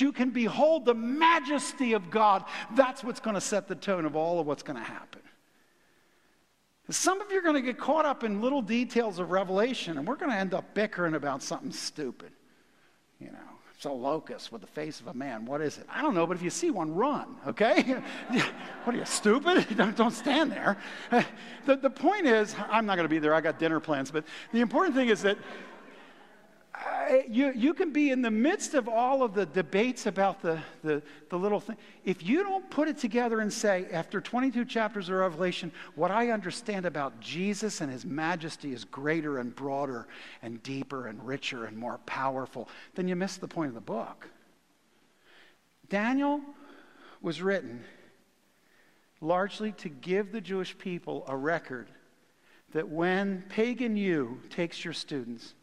[0.00, 4.16] you can behold the majesty of God, that's what's going to set the tone of
[4.16, 5.20] all of what's going to happen.
[6.90, 10.06] Some of you are going to get caught up in little details of Revelation, and
[10.06, 12.32] we're going to end up bickering about something stupid.
[13.20, 13.38] You know,
[13.74, 15.46] it's a locust with the face of a man.
[15.46, 15.86] What is it?
[15.88, 17.82] I don't know, but if you see one, run, okay?
[18.84, 19.66] what are you, stupid?
[19.76, 20.78] don't, don't stand there.
[21.66, 23.34] the, the point is, I'm not going to be there.
[23.34, 24.10] I got dinner plans.
[24.10, 25.38] But the important thing is that
[27.28, 31.02] you, you can be in the midst of all of the debates about the, the,
[31.28, 31.76] the little thing.
[32.04, 36.30] If you don't put it together and say, after 22 chapters of Revelation, what I
[36.30, 40.06] understand about Jesus and his majesty is greater and broader
[40.42, 44.28] and deeper and richer and more powerful, then you miss the point of the book.
[45.88, 46.40] Daniel
[47.20, 47.84] was written
[49.20, 51.88] largely to give the Jewish people a record
[52.72, 55.54] that when pagan you takes your students,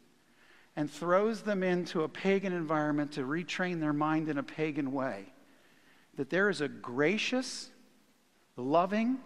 [0.78, 5.26] and throws them into a pagan environment to retrain their mind in a pagan way.
[6.16, 7.72] That there is a gracious,
[8.56, 9.18] loving,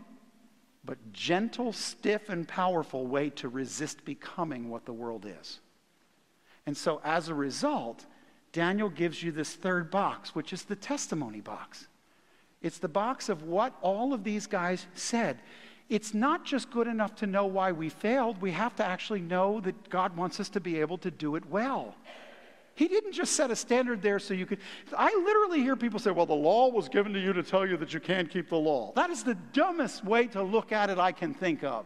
[0.86, 5.60] but gentle, stiff, and powerful way to resist becoming what the world is.
[6.66, 8.06] And so, as a result,
[8.54, 11.88] Daniel gives you this third box, which is the testimony box.
[12.62, 15.38] It's the box of what all of these guys said
[15.92, 19.60] it's not just good enough to know why we failed, we have to actually know
[19.60, 21.94] that God wants us to be able to do it well.
[22.76, 24.60] He didn't just set a standard there so you could.
[24.98, 27.76] I literally hear people say, well, the law was given to you to tell you
[27.76, 28.94] that you can't keep the law.
[28.96, 31.86] That is the dumbest way to look at it I can think of.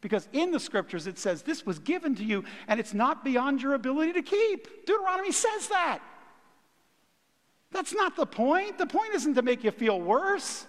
[0.00, 3.60] Because in the scriptures it says this was given to you and it's not beyond
[3.60, 4.86] your ability to keep.
[4.86, 5.98] Deuteronomy says that.
[7.72, 8.78] That's not the point.
[8.78, 10.64] The point isn't to make you feel worse.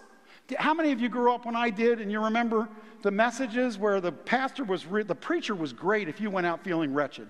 [0.58, 2.70] How many of you grew up when I did and you remember
[3.02, 6.64] the messages where the pastor was, re- the preacher was great if you went out
[6.64, 7.28] feeling wretched?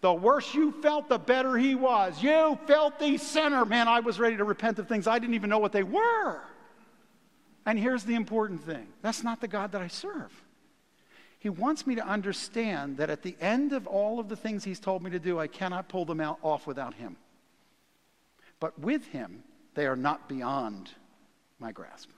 [0.00, 2.22] The worse you felt, the better he was.
[2.22, 3.64] You filthy sinner.
[3.64, 6.40] Man, I was ready to repent of things I didn't even know what they were.
[7.66, 10.32] And here's the important thing that's not the God that I serve.
[11.38, 14.80] He wants me to understand that at the end of all of the things he's
[14.80, 17.16] told me to do, I cannot pull them out off without him.
[18.58, 19.42] But with him,
[19.74, 20.90] they are not beyond
[21.58, 22.10] my grasp.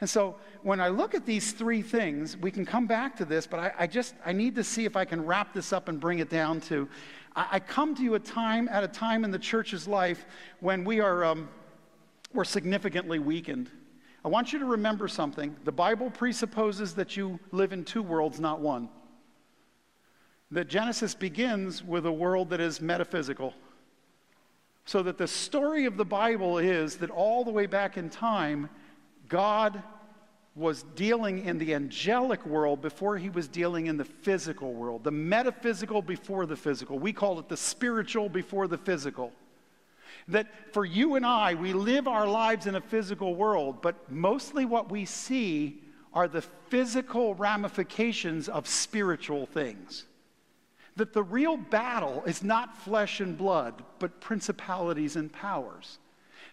[0.00, 3.46] And so when I look at these three things, we can come back to this,
[3.46, 6.00] but I, I just I need to see if I can wrap this up and
[6.00, 6.88] bring it down to
[7.34, 10.26] I, I come to you a time at a time in the church's life
[10.60, 11.48] when we are um,
[12.32, 13.70] we're significantly weakened.
[14.24, 15.56] I want you to remember something.
[15.64, 18.88] The Bible presupposes that you live in two worlds, not one.
[20.50, 23.54] That Genesis begins with a world that is metaphysical.
[24.90, 28.68] So that the story of the Bible is that all the way back in time,
[29.28, 29.84] God
[30.56, 35.12] was dealing in the angelic world before he was dealing in the physical world, the
[35.12, 36.98] metaphysical before the physical.
[36.98, 39.30] We call it the spiritual before the physical.
[40.26, 44.64] That for you and I, we live our lives in a physical world, but mostly
[44.64, 50.06] what we see are the physical ramifications of spiritual things
[50.96, 55.98] that the real battle is not flesh and blood, but principalities and powers.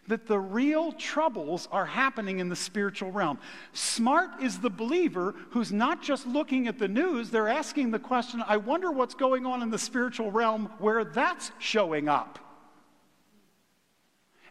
[0.08, 3.40] That the real troubles are happening in the spiritual realm.
[3.74, 8.44] Smart is the believer who's not just looking at the news, they're asking the question
[8.48, 12.40] I wonder what's going on in the spiritual realm where that's showing up.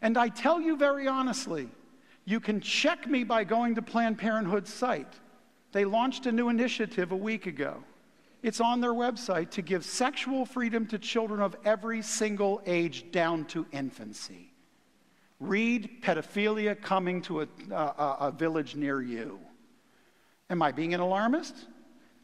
[0.02, 1.68] And I tell you very honestly,
[2.26, 5.14] you can check me by going to Planned Parenthood's site.
[5.72, 7.82] They launched a new initiative a week ago.
[8.46, 13.44] It's on their website to give sexual freedom to children of every single age down
[13.46, 14.52] to infancy.
[15.40, 19.40] Read pedophilia coming to a, a, a village near you.
[20.48, 21.56] Am I being an alarmist?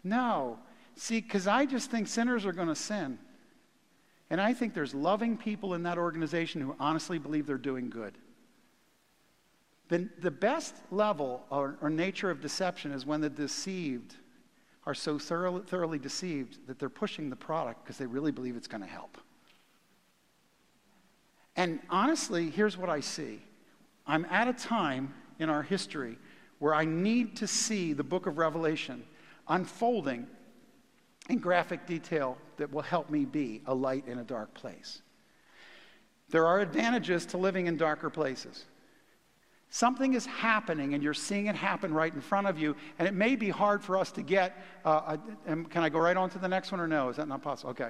[0.05, 0.61] No.
[0.95, 3.19] See, because I just think sinners are going to sin.
[4.31, 8.17] And I think there's loving people in that organization who honestly believe they're doing good.
[9.89, 14.15] The, the best level or, or nature of deception is when the deceived
[14.85, 18.67] are so thoroughly, thoroughly deceived that they're pushing the product because they really believe it's
[18.67, 19.19] going to help.
[21.57, 23.43] And honestly, here's what I see
[24.07, 26.19] I'm at a time in our history
[26.59, 29.05] where I need to see the book of Revelation
[29.49, 30.27] unfolding
[31.29, 35.03] in graphic detail that will help me be a light in a dark place.
[36.31, 38.65] There are advantages to living in darker places.
[39.75, 43.15] Something is happening, and you're seeing it happen right in front of you, and it
[43.15, 44.55] may be hard for us to get.
[44.85, 45.17] Uh,
[45.47, 47.09] a, can I go right on to the next one, or no?
[47.09, 47.71] Is that not possible?
[47.71, 47.89] Okay,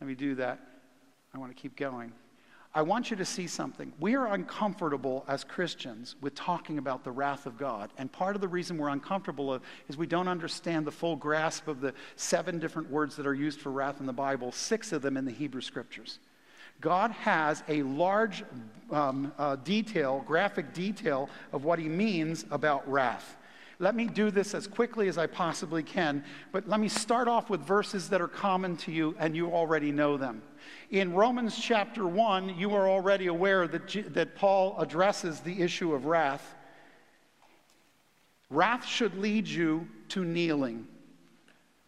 [0.00, 0.58] let me do that.
[1.32, 2.12] I want to keep going.
[2.74, 3.92] I want you to see something.
[4.00, 7.92] We are uncomfortable as Christians with talking about the wrath of God.
[7.96, 11.80] And part of the reason we're uncomfortable is we don't understand the full grasp of
[11.80, 15.16] the seven different words that are used for wrath in the Bible, six of them
[15.16, 16.18] in the Hebrew scriptures.
[16.84, 18.44] God has a large
[18.90, 23.38] um, uh, detail, graphic detail of what he means about wrath.
[23.78, 26.22] Let me do this as quickly as I possibly can,
[26.52, 29.92] but let me start off with verses that are common to you and you already
[29.92, 30.42] know them.
[30.90, 35.94] In Romans chapter 1, you are already aware that, G- that Paul addresses the issue
[35.94, 36.54] of wrath.
[38.50, 40.86] Wrath should lead you to kneeling,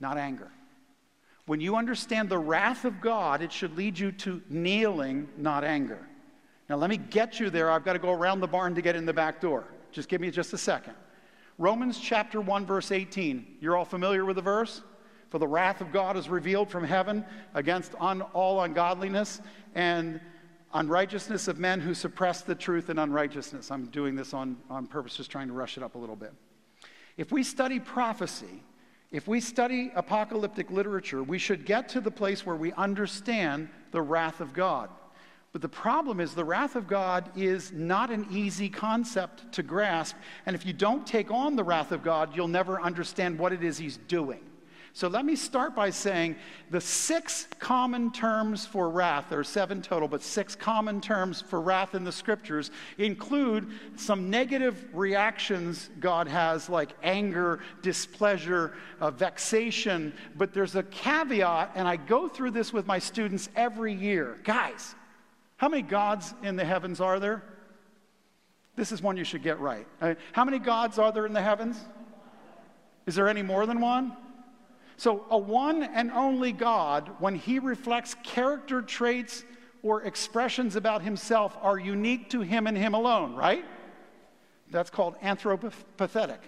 [0.01, 0.51] not anger.
[1.47, 6.07] When you understand the wrath of God, it should lead you to kneeling, not anger.
[6.69, 7.71] Now, let me get you there.
[7.71, 9.65] I've got to go around the barn to get in the back door.
[9.93, 10.95] Just give me just a second.
[11.59, 13.59] Romans chapter 1, verse 18.
[13.61, 14.83] You're all familiar with the verse?
[15.31, 19.41] For the wrath of God is revealed from heaven against un- all ungodliness
[19.75, 20.21] and
[20.75, 23.71] unrighteousness of men who suppress the truth in unrighteousness.
[23.71, 26.33] I'm doing this on, on purpose, just trying to rush it up a little bit.
[27.17, 28.63] If we study prophecy,
[29.13, 34.03] if we study apocalyptic literature, we should get to the place where we understand the
[34.03, 34.91] wrath of God.
[35.53, 40.17] But the problem is, the wrath of God is not an easy concept to grasp.
[40.45, 43.65] And if you don't take on the wrath of God, you'll never understand what it
[43.65, 44.41] is He's doing.
[44.97, 46.37] So let me start by saying
[46.71, 51.61] the six common terms for wrath, there are seven total, but six common terms for
[51.61, 60.15] wrath in the scriptures include some negative reactions God has, like anger, displeasure, uh, vexation.
[60.35, 64.39] But there's a caveat, and I go through this with my students every year.
[64.45, 64.95] Guys,
[65.59, 67.43] how many gods in the heavens are there?
[68.77, 69.87] This is one you should get right.
[70.01, 71.79] Uh, how many gods are there in the heavens?
[73.05, 74.17] Is there any more than one?
[74.97, 79.45] So, a one and only God, when he reflects character traits
[79.83, 83.65] or expressions about himself, are unique to him and him alone, right?
[84.71, 86.39] That's called anthropopathetic.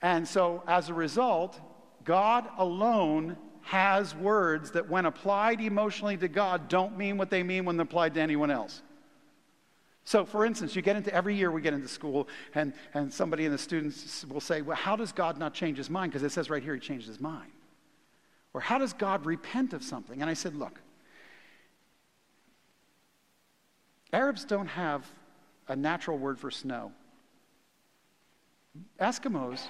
[0.00, 1.60] And so, as a result,
[2.04, 7.64] God alone has words that, when applied emotionally to God, don't mean what they mean
[7.64, 8.80] when applied to anyone else.
[10.10, 12.26] So, for instance, you get into every year we get into school,
[12.56, 15.88] and, and somebody in the students will say, Well, how does God not change his
[15.88, 16.10] mind?
[16.10, 17.52] Because it says right here he changed his mind.
[18.52, 20.20] Or how does God repent of something?
[20.20, 20.80] And I said, Look,
[24.12, 25.06] Arabs don't have
[25.68, 26.90] a natural word for snow.
[29.00, 29.60] Eskimos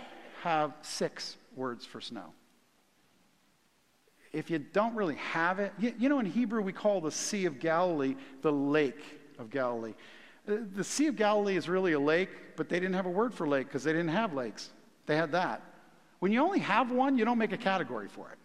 [0.42, 2.32] have six words for snow.
[4.32, 7.44] If you don't really have it, you, you know, in Hebrew we call the Sea
[7.44, 9.04] of Galilee the Lake
[9.38, 9.92] of Galilee.
[10.50, 13.46] The Sea of Galilee is really a lake, but they didn't have a word for
[13.46, 14.70] lake because they didn't have lakes.
[15.06, 15.62] They had that.
[16.18, 18.38] When you only have one, you don't make a category for it.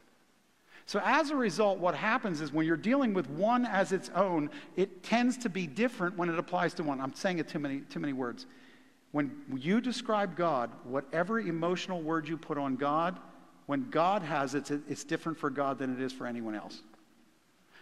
[0.88, 4.52] So, as a result, what happens is when you're dealing with one as its own,
[4.76, 7.02] it tends to be different when it applies to one.
[7.02, 8.46] I'm saying it too many, too many words.
[9.12, 13.20] When you describe God, whatever emotional word you put on God,
[13.66, 16.84] when God has it, it's different for God than it is for anyone else.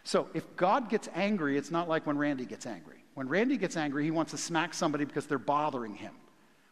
[0.05, 3.02] So, if God gets angry, it's not like when Randy gets angry.
[3.13, 6.13] When Randy gets angry, he wants to smack somebody because they're bothering him.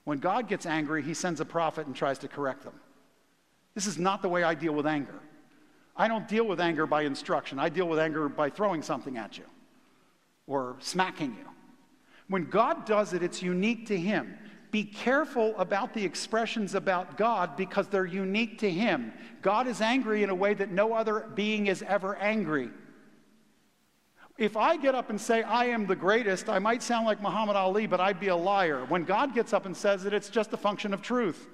[0.03, 2.73] When God gets angry, he sends a prophet and tries to correct them.
[3.75, 5.19] This is not the way I deal with anger.
[5.95, 7.59] I don't deal with anger by instruction.
[7.59, 9.45] I deal with anger by throwing something at you
[10.47, 11.47] or smacking you.
[12.27, 14.37] When God does it, it's unique to him.
[14.71, 19.11] Be careful about the expressions about God because they're unique to him.
[19.41, 22.69] God is angry in a way that no other being is ever angry.
[24.41, 27.55] If I get up and say, I am the greatest, I might sound like Muhammad
[27.55, 28.85] Ali, but I'd be a liar.
[28.85, 31.47] When God gets up and says it, it's just a function of truth.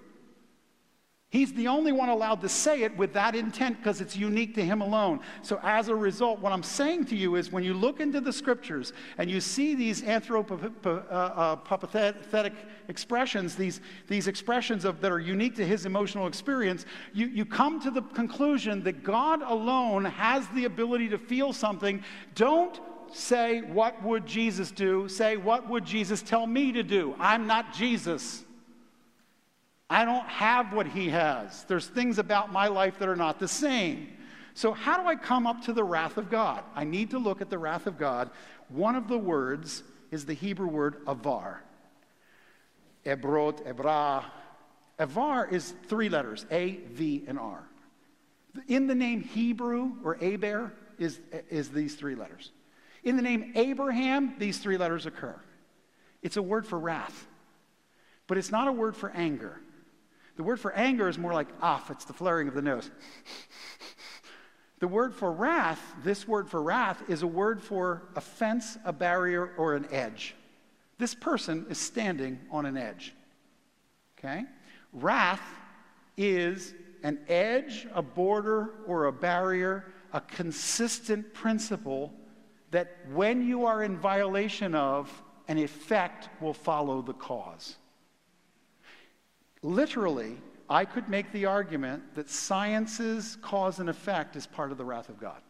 [1.30, 4.64] He's the only one allowed to say it with that intent because it's unique to
[4.64, 5.20] him alone.
[5.42, 8.32] So, as a result, what I'm saying to you is when you look into the
[8.32, 12.50] scriptures and you see these anthropopathetic uh, uh,
[12.88, 17.82] expressions, these, these expressions of, that are unique to his emotional experience, you, you come
[17.82, 22.06] to the conclusion that God alone has the ability to feel something.
[22.36, 22.80] Don't
[23.12, 25.10] say, What would Jesus do?
[25.10, 27.16] Say, What would Jesus tell me to do?
[27.20, 28.46] I'm not Jesus.
[29.90, 31.64] I don't have what he has.
[31.66, 34.10] There's things about my life that are not the same.
[34.54, 36.64] So, how do I come up to the wrath of God?
[36.76, 38.30] I need to look at the wrath of God.
[38.70, 41.64] One of the words is the Hebrew word avar.
[43.06, 44.26] Ebrot, Ebra.
[45.00, 47.64] Avar is three letters A, V, and R.
[48.68, 52.52] In the name Hebrew or Aber is, is these three letters.
[53.04, 55.36] In the name Abraham, these three letters occur.
[56.22, 57.28] It's a word for wrath,
[58.26, 59.62] but it's not a word for anger.
[60.38, 62.90] The word for anger is more like ah, off, it's the flaring of the nose.
[64.80, 68.94] the word for wrath, this word for wrath, is a word for a fence, a
[68.94, 70.36] barrier, or an edge.
[70.98, 73.14] This person is standing on an edge.
[74.18, 74.44] Okay?
[74.94, 75.42] Wrath
[76.16, 82.14] is an edge, a border, or a barrier a consistent principle
[82.72, 85.12] that when you are in violation of,
[85.48, 87.78] an effect will follow the cause.
[89.62, 90.38] Literally,
[90.70, 95.10] I could make the argument that science's cause and effect is part of the wrath
[95.10, 95.42] of God.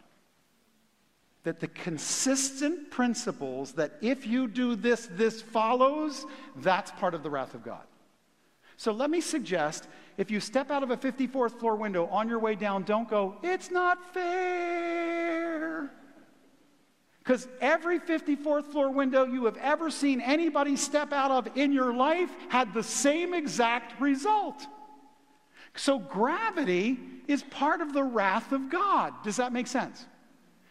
[1.44, 6.26] That the consistent principles that if you do this, this follows,
[6.58, 7.84] that's part of the wrath of God.
[8.76, 9.88] So let me suggest
[10.18, 13.38] if you step out of a 54th floor window on your way down, don't go,
[13.42, 15.92] it's not fair.
[17.28, 21.94] Because every 54th floor window you have ever seen anybody step out of in your
[21.94, 24.66] life had the same exact result.
[25.76, 29.14] So gravity is part of the wrath of God.
[29.26, 30.06] Does that make sense?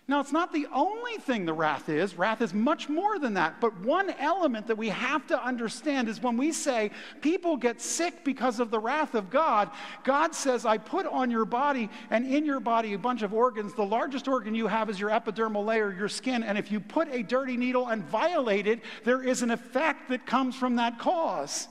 [0.08, 2.16] Now, it's not the only thing the wrath is.
[2.16, 3.60] Wrath is much more than that.
[3.60, 8.24] But one element that we have to understand is when we say people get sick
[8.24, 9.68] because of the wrath of God,
[10.04, 13.74] God says, I put on your body and in your body a bunch of organs.
[13.74, 16.44] The largest organ you have is your epidermal layer, your skin.
[16.44, 20.24] And if you put a dirty needle and violate it, there is an effect that
[20.24, 21.66] comes from that cause.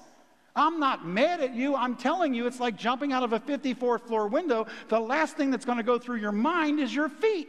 [0.58, 1.74] I'm not mad at you.
[1.74, 4.68] I'm telling you, it's like jumping out of a 54th floor window.
[4.89, 7.48] The last thing that's going to go through your mind is your feet.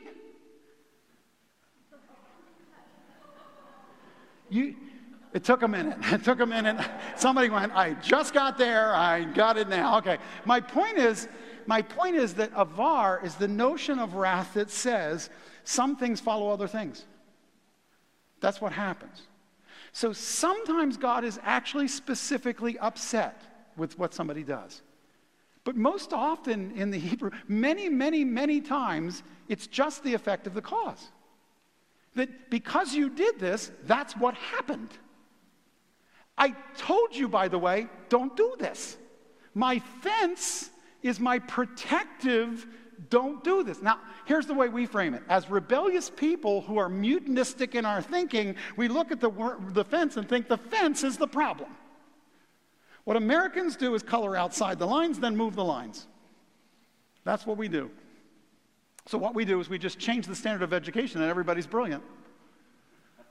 [4.48, 4.76] You,
[5.32, 5.98] it took a minute.
[6.12, 6.76] It took a minute.
[7.16, 8.94] Somebody went, I just got there.
[8.94, 9.98] I got it now.
[9.98, 10.18] Okay.
[10.44, 11.28] My point is,
[11.66, 15.30] my point is that avar is the notion of wrath that says
[15.64, 17.04] some things follow other things.
[18.40, 19.22] That's what happens.
[19.92, 23.42] So sometimes God is actually specifically upset
[23.76, 24.82] with what somebody does.
[25.64, 30.54] But most often in the Hebrew, many, many, many times, it's just the effect of
[30.54, 31.08] the cause.
[32.16, 34.90] That because you did this, that's what happened.
[36.36, 38.96] I told you, by the way, don't do this.
[39.54, 40.70] My fence
[41.02, 42.66] is my protective
[43.10, 43.82] don't do this.
[43.82, 45.22] Now, here's the way we frame it.
[45.28, 49.30] As rebellious people who are mutinistic in our thinking, we look at the,
[49.72, 51.70] the fence and think the fence is the problem.
[53.04, 56.06] What Americans do is color outside the lines, then move the lines.
[57.24, 57.90] That's what we do.
[59.06, 62.02] So, what we do is we just change the standard of education and everybody's brilliant.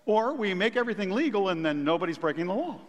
[0.05, 2.79] Or we make everything legal and then nobody's breaking the law.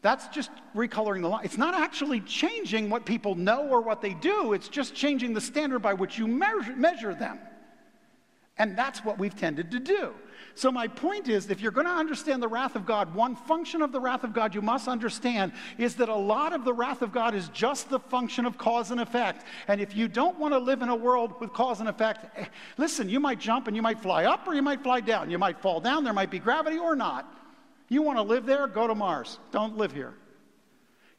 [0.00, 1.44] That's just recoloring the line.
[1.44, 5.40] It's not actually changing what people know or what they do, it's just changing the
[5.40, 7.38] standard by which you measure, measure them.
[8.58, 10.14] And that's what we've tended to do.
[10.58, 13.80] So, my point is if you're going to understand the wrath of God, one function
[13.80, 17.00] of the wrath of God you must understand is that a lot of the wrath
[17.00, 19.46] of God is just the function of cause and effect.
[19.68, 22.46] And if you don't want to live in a world with cause and effect, eh,
[22.76, 25.30] listen, you might jump and you might fly up or you might fly down.
[25.30, 27.32] You might fall down, there might be gravity or not.
[27.88, 28.66] You want to live there?
[28.66, 29.38] Go to Mars.
[29.52, 30.14] Don't live here.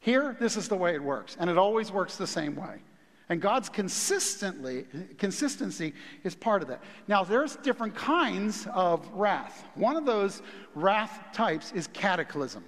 [0.00, 2.82] Here, this is the way it works, and it always works the same way.
[3.30, 4.84] And God's consistently
[5.16, 5.94] consistency
[6.24, 6.82] is part of that.
[7.06, 9.64] Now, there's different kinds of wrath.
[9.76, 10.42] One of those
[10.74, 12.64] wrath types is cataclysm.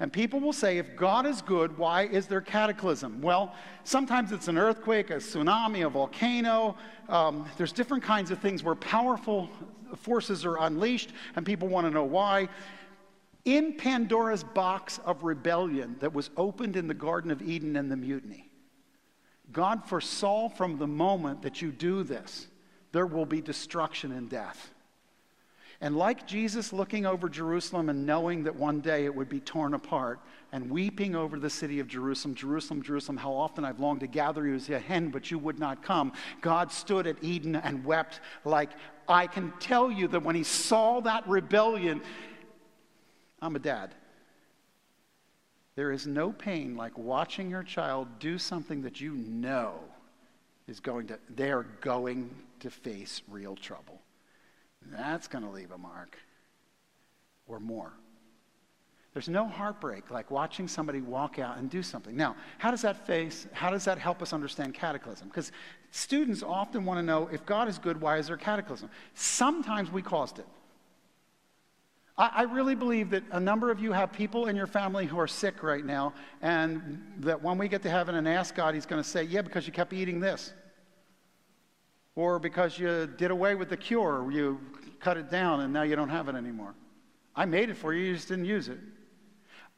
[0.00, 3.20] And people will say, if God is good, why is there cataclysm?
[3.20, 3.54] Well,
[3.84, 6.76] sometimes it's an earthquake, a tsunami, a volcano.
[7.10, 9.50] Um, there's different kinds of things where powerful
[9.96, 12.48] forces are unleashed, and people want to know why
[13.44, 17.96] in Pandora's box of rebellion that was opened in the Garden of Eden and the
[17.96, 18.45] mutiny.
[19.56, 22.46] God foresaw from the moment that you do this,
[22.92, 24.70] there will be destruction and death.
[25.80, 29.72] And like Jesus looking over Jerusalem and knowing that one day it would be torn
[29.72, 30.20] apart
[30.52, 34.46] and weeping over the city of Jerusalem, Jerusalem, Jerusalem, how often I've longed to gather
[34.46, 36.12] you as a hen, but you would not come.
[36.42, 38.72] God stood at Eden and wept like
[39.08, 42.02] I can tell you that when he saw that rebellion,
[43.40, 43.94] I'm a dad.
[45.76, 49.74] There is no pain like watching your child do something that you know
[50.66, 52.30] is going to, they are going
[52.60, 54.00] to face real trouble.
[54.90, 56.16] That's going to leave a mark
[57.46, 57.92] or more.
[59.12, 62.16] There's no heartbreak like watching somebody walk out and do something.
[62.16, 65.28] Now, how does that face, how does that help us understand cataclysm?
[65.28, 65.52] Because
[65.90, 68.90] students often want to know if God is good, why is there cataclysm?
[69.14, 70.46] Sometimes we caused it.
[72.18, 75.26] I, really believe that a number of you have people in your family who are
[75.26, 79.02] sick right now, and that when we get to heaven and ask God, He's going
[79.02, 80.54] to say, Yeah, because you kept eating this.
[82.14, 84.58] Or because you did away with the cure, you
[85.00, 86.74] cut it down and now you don't have it anymore.
[87.34, 88.78] I made it for you, you just didn't use it.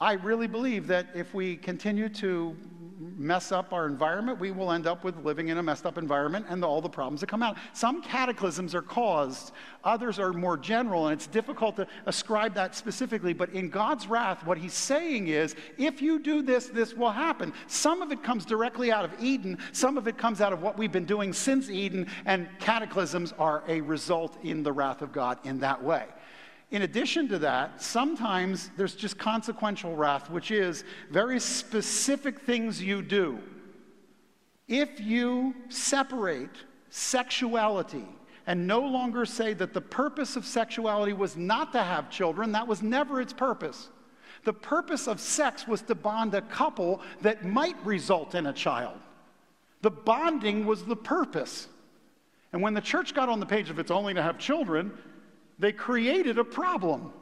[0.01, 2.57] I really believe that if we continue to
[2.99, 6.47] mess up our environment, we will end up with living in a messed up environment
[6.49, 7.57] and all the problems that come out.
[7.73, 9.53] Some cataclysms are caused,
[9.85, 13.33] others are more general, and it's difficult to ascribe that specifically.
[13.33, 17.53] But in God's wrath, what He's saying is if you do this, this will happen.
[17.67, 20.77] Some of it comes directly out of Eden, some of it comes out of what
[20.77, 25.39] we've been doing since Eden, and cataclysms are a result in the wrath of God
[25.45, 26.07] in that way.
[26.71, 33.01] In addition to that, sometimes there's just consequential wrath, which is very specific things you
[33.01, 33.39] do.
[34.67, 36.51] If you separate
[36.91, 38.07] sexuality
[38.47, 42.69] and no longer say that the purpose of sexuality was not to have children, that
[42.69, 43.89] was never its purpose.
[44.45, 48.99] The purpose of sex was to bond a couple that might result in a child.
[49.81, 51.69] The bonding was the purpose.
[52.53, 54.93] And when the church got on the page of it's only to have children,
[55.59, 57.13] they created a problem.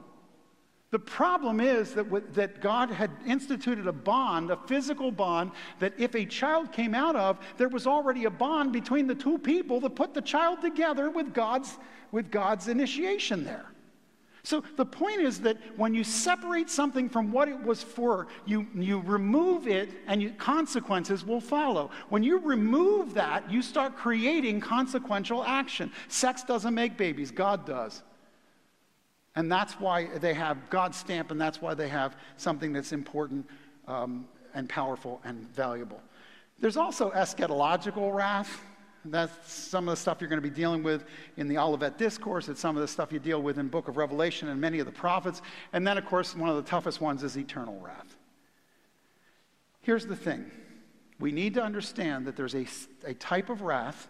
[0.91, 5.51] The problem is that, that God had instituted a bond, a physical bond,
[5.81, 9.37] that if a child came out of, there was already a bond between the two
[9.39, 11.77] people that put the child together with God's,
[12.13, 13.67] with God's initiation there.
[14.45, 18.65] So the point is that when you separate something from what it was for, you,
[18.77, 21.91] you remove it and you, consequences will follow.
[22.11, 25.91] When you remove that, you start creating consequential action.
[26.07, 28.05] Sex doesn't make babies, God does.
[29.37, 33.47] And that's why they have God's stamp, and that's why they have something that's important
[33.87, 36.01] um, and powerful and valuable.
[36.59, 38.63] There's also eschatological wrath.
[39.05, 41.05] That's some of the stuff you're going to be dealing with
[41.37, 42.49] in the Olivet Discourse.
[42.49, 44.87] It's some of the stuff you deal with in Book of Revelation and many of
[44.87, 45.43] the prophets.
[45.73, 48.17] And then, of course, one of the toughest ones is eternal wrath.
[49.83, 50.51] Here's the thing
[51.21, 52.67] we need to understand that there's a,
[53.05, 54.09] a type of wrath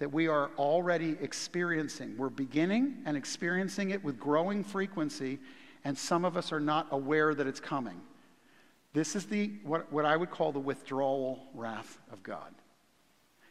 [0.00, 2.16] that we are already experiencing.
[2.16, 5.38] We're beginning and experiencing it with growing frequency,
[5.84, 8.00] and some of us are not aware that it's coming.
[8.94, 12.52] This is the, what, what I would call the withdrawal wrath of God.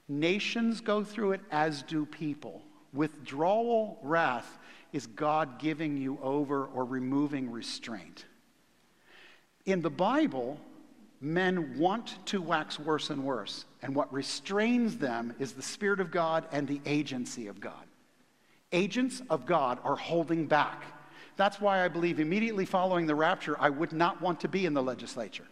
[0.08, 2.64] Nations go through it, as do people.
[2.94, 4.58] Withdrawal wrath
[4.92, 8.26] is God giving you over or removing restraint.
[9.68, 10.60] In the Bible,
[11.22, 13.66] men want to wax worse and worse.
[13.82, 17.74] And what restrains them is the Spirit of God and the agency of God.
[18.72, 20.84] Agents of God are holding back.
[21.38, 24.74] That's why I believe immediately following the rapture, I would not want to be in
[24.74, 25.48] the legislature.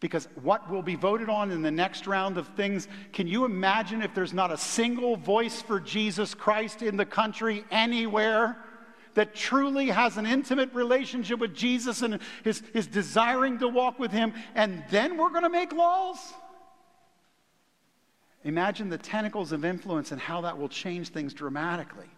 [0.00, 4.00] Because what will be voted on in the next round of things, can you imagine
[4.00, 8.56] if there's not a single voice for Jesus Christ in the country anywhere?
[9.14, 14.12] that truly has an intimate relationship with Jesus and is, is desiring to walk with
[14.12, 16.18] Him, and then we're going to make laws?
[18.44, 22.08] Imagine the tentacles of influence and how that will change things dramatically.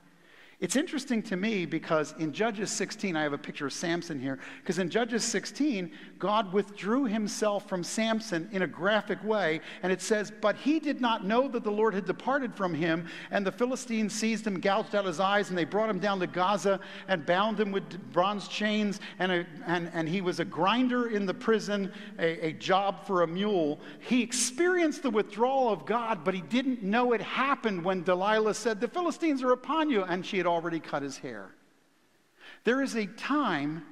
[0.61, 4.39] It's interesting to me because in Judges 16, I have a picture of Samson here,
[4.61, 10.03] because in Judges 16, God withdrew himself from Samson in a graphic way, and it
[10.03, 13.51] says, But he did not know that the Lord had departed from him, and the
[13.51, 17.25] Philistines seized him, gouged out his eyes, and they brought him down to Gaza and
[17.25, 21.33] bound him with bronze chains, and, a, and, and he was a grinder in the
[21.33, 23.81] prison, a, a job for a mule.
[24.01, 28.79] He experienced the withdrawal of God, but he didn't know it happened when Delilah said,
[28.79, 31.51] The Philistines are upon you, and she had already cut his hair.
[32.65, 33.85] There is a time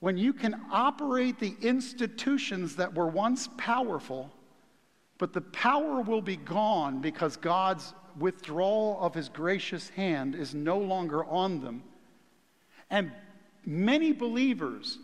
[0.00, 4.30] when you can operate the institutions that were once powerful,
[5.18, 10.78] but the power will be gone because God's withdrawal of his gracious hand is no
[10.78, 11.82] longer on them.
[12.88, 13.12] And
[13.64, 14.98] many believers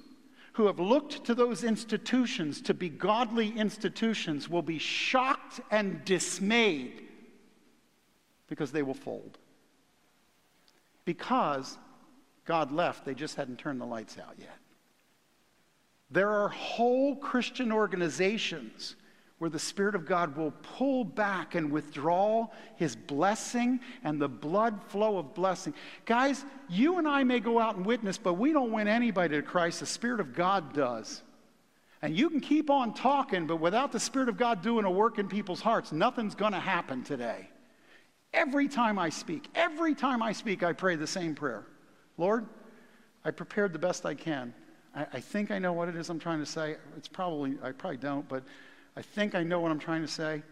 [0.54, 7.02] who have looked to those institutions to be godly institutions will be shocked and dismayed
[8.48, 9.38] because they will fold
[11.06, 11.78] because
[12.44, 14.58] God left, they just hadn't turned the lights out yet.
[16.10, 18.96] There are whole Christian organizations
[19.38, 24.80] where the Spirit of God will pull back and withdraw His blessing and the blood
[24.88, 25.74] flow of blessing.
[26.06, 29.42] Guys, you and I may go out and witness, but we don't win anybody to
[29.42, 29.80] Christ.
[29.80, 31.22] The Spirit of God does.
[32.02, 35.18] And you can keep on talking, but without the Spirit of God doing a work
[35.18, 37.48] in people's hearts, nothing's going to happen today.
[38.36, 41.64] Every time I speak, every time I speak, I pray the same prayer
[42.18, 42.46] Lord,
[43.24, 44.54] I prepared the best I can.
[44.94, 46.76] I, I, think I know what it is I'm trying to say.
[46.96, 48.44] It's probably, I probably don't, but
[48.96, 50.42] I think I know what I'm trying to say.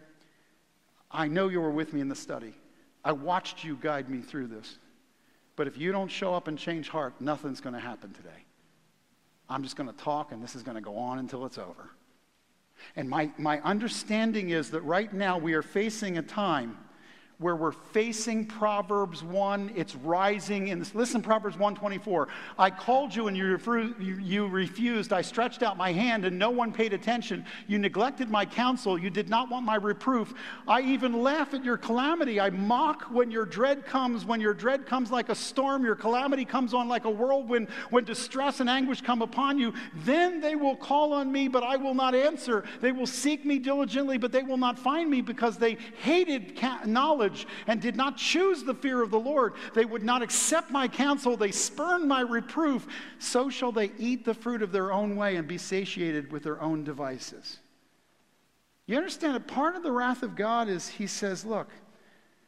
[1.11, 2.55] I know you were with me in the study.
[3.05, 4.79] I watched you guide me through this.
[5.57, 8.44] But if you don't show up and change heart, nothing's going to happen today.
[9.49, 11.90] I'm just going to talk, and this is going to go on until it's over.
[12.97, 16.77] And my, my understanding is that right now we are facing a time
[17.38, 20.94] where we're facing Proverbs 1, it's rising in this.
[20.94, 22.29] Listen, Proverbs 124.
[22.59, 23.59] I called you and you,
[23.99, 25.12] you refused.
[25.12, 27.44] I stretched out my hand and no one paid attention.
[27.66, 28.97] You neglected my counsel.
[28.97, 30.33] You did not want my reproof.
[30.68, 32.40] I even laugh at your calamity.
[32.40, 34.25] I mock when your dread comes.
[34.25, 37.68] When your dread comes like a storm, your calamity comes on like a whirlwind.
[37.90, 41.77] When distress and anguish come upon you, then they will call on me, but I
[41.77, 42.64] will not answer.
[42.81, 47.34] They will seek me diligently, but they will not find me because they hated knowledge
[47.35, 49.55] knowledge and did not choose the fear of the Lord.
[49.75, 51.37] They would not accept my counsel.
[51.37, 52.87] They spurned my reproof.
[53.18, 56.61] So shall they eat the fruit of their own way and be satiated with their
[56.61, 57.59] own devices.
[58.87, 61.70] You understand that part of the wrath of God is He says, Look,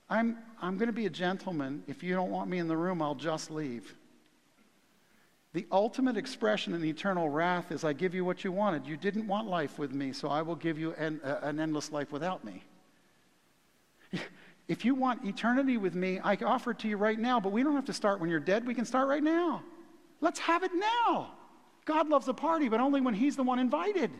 [0.09, 1.83] I'm, I'm going to be a gentleman.
[1.87, 3.95] If you don't want me in the room, I'll just leave.
[5.55, 8.87] The ultimate expression in eternal wrath is I give you what you wanted.
[8.87, 12.13] You didn't want life with me, so I will give you an, an endless life
[12.13, 12.63] without me.
[14.69, 17.63] If you want eternity with me, I offer it to you right now, but we
[17.63, 18.67] don't have to start when you're dead.
[18.67, 19.63] We can start right now.
[20.21, 21.33] Let's have it now.
[21.85, 24.11] God loves a party, but only when He's the one invited.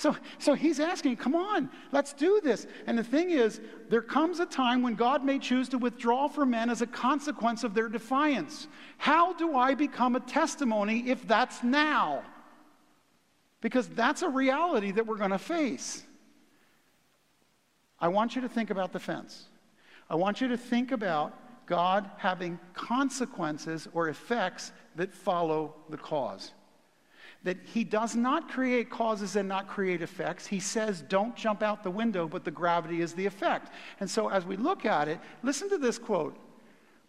[0.00, 2.66] So, so he's asking, come on, let's do this.
[2.86, 3.60] And the thing is,
[3.90, 7.64] there comes a time when God may choose to withdraw from men as a consequence
[7.64, 8.66] of their defiance.
[8.96, 12.22] How do I become a testimony if that's now?
[13.60, 16.02] Because that's a reality that we're going to face.
[18.00, 19.46] I want you to think about the fence.
[20.08, 26.52] I want you to think about God having consequences or effects that follow the cause.
[27.44, 30.46] That he does not create causes and not create effects.
[30.46, 33.72] He says, don't jump out the window, but the gravity is the effect.
[34.00, 36.36] And so as we look at it, listen to this quote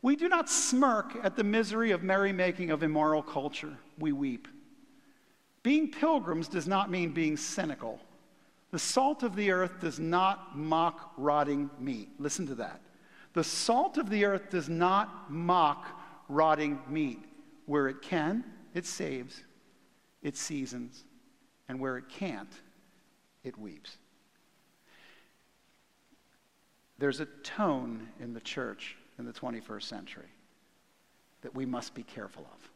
[0.02, 4.48] We do not smirk at the misery of merrymaking of immoral culture, we weep.
[5.64, 8.00] Being pilgrims does not mean being cynical.
[8.72, 12.10] The salt of the earth does not mock rotting meat.
[12.20, 12.82] Listen to that.
[13.34, 15.88] The salt of the earth does not mock
[16.30, 17.20] rotting meat.
[17.66, 19.44] Where it can, it saves,
[20.22, 21.04] it seasons,
[21.68, 22.52] and where it can't,
[23.44, 23.98] it weeps.
[26.98, 30.30] There's a tone in the church in the 21st century
[31.42, 32.70] that we must be careful of.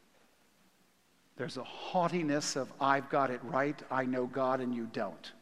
[1.36, 5.32] There's a haughtiness of, I've got it right, I know God, and you don't.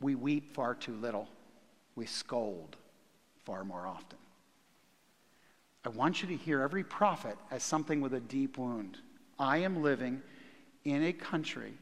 [0.00, 1.28] We weep far too little.
[1.94, 2.76] We scold
[3.44, 4.18] far more often.
[5.84, 8.98] I want you to hear every prophet as something with a deep wound.
[9.38, 10.20] I am living
[10.84, 11.74] in a country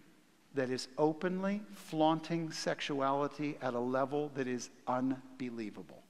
[0.54, 6.02] that is openly flaunting sexuality at a level that is unbelievable.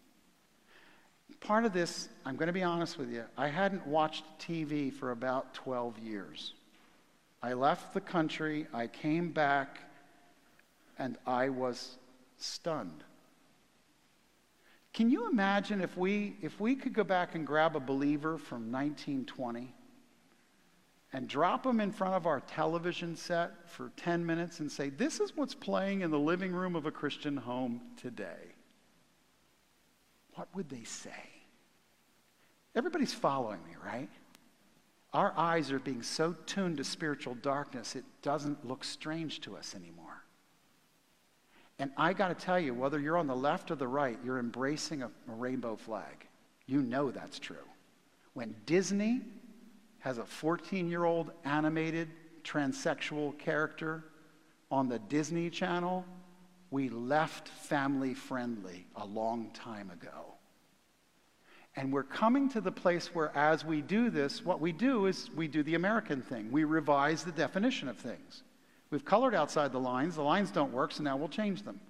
[1.40, 5.10] Part of this, I'm going to be honest with you, I hadn't watched TV for
[5.10, 6.54] about 12 years.
[7.42, 9.80] I left the country, I came back,
[10.98, 11.98] and I was
[12.38, 13.04] stunned.
[14.92, 18.70] Can you imagine if we, if we could go back and grab a believer from
[18.70, 19.74] 1920
[21.12, 25.18] and drop them in front of our television set for 10 minutes and say, This
[25.18, 28.54] is what's playing in the living room of a Christian home today?
[30.34, 31.10] What would they say?
[32.76, 34.10] Everybody's following me, right?
[35.12, 39.74] Our eyes are being so tuned to spiritual darkness, it doesn't look strange to us
[39.76, 40.13] anymore.
[41.78, 44.38] And I got to tell you, whether you're on the left or the right, you're
[44.38, 46.26] embracing a, rainbow flag.
[46.66, 47.56] You know that's true.
[48.34, 49.22] When Disney
[50.00, 52.08] has a 14 year old animated
[52.44, 54.04] transsexual character
[54.70, 56.04] on the Disney Channel,
[56.70, 60.34] we left family friendly a long time ago.
[61.76, 65.28] And we're coming to the place where, as we do this, what we do is
[65.34, 66.52] we do the American thing.
[66.52, 68.44] We revise the definition of things.
[68.94, 70.14] We've colored outside the lines.
[70.14, 71.80] The lines don't work, so now we'll change them.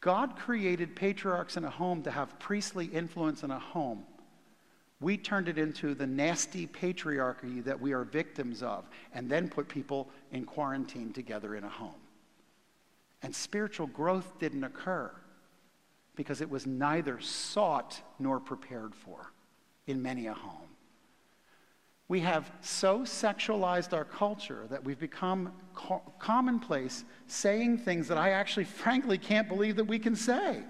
[0.00, 4.02] God created patriarchs in a home to have priestly influence in a home.
[4.98, 9.68] We turned it into the nasty patriarchy that we are victims of, and then put
[9.68, 11.94] people in quarantine together in a home.
[13.22, 15.12] And spiritual growth didn't occur
[16.16, 19.30] because it was neither sought nor prepared for
[19.86, 20.70] in many a home.
[22.08, 28.30] We have so sexualized our culture that we've become co- commonplace saying things that I
[28.30, 30.62] actually, frankly, can't believe that we can say.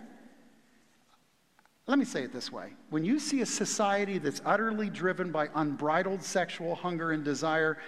[1.87, 5.49] Let me say it this way when you see a society that's utterly driven by
[5.55, 7.79] unbridled sexual hunger and desire,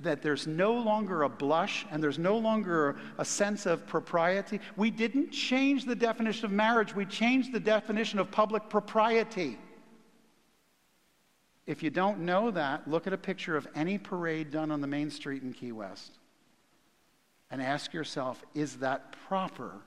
[0.00, 4.60] that there's no longer a blush and there's no longer a, sense of propriety.
[4.76, 9.58] We didn't change the definition of marriage, we changed the definition of public propriety.
[11.66, 14.86] If you don't know that, look at a picture of any parade done on the
[14.86, 16.12] main street in Key West
[17.50, 19.80] and ask yourself is that proper?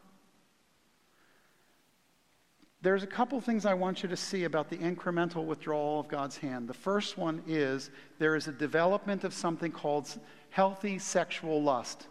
[2.82, 6.38] there's a couple things I want you to see about the incremental withdrawal of God's
[6.38, 6.68] hand.
[6.68, 7.89] The first one is
[8.20, 10.18] there is a development of something called
[10.50, 12.08] healthy sexual lust.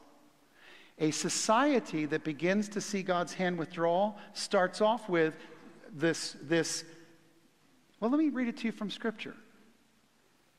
[0.99, 5.35] A society that begins to see God's hand withdrawal starts off with
[5.95, 6.85] this, this.
[8.01, 9.37] Well, let me read it to you from Scripture.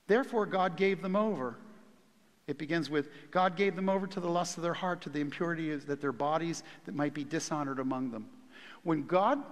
[0.10, 1.56] Therefore, God gave them over.
[2.48, 5.22] It begins with God gave them over to the lust of their heart, to the
[5.22, 8.28] impurity of that their bodies that might be dishonored among them.
[8.82, 9.44] When God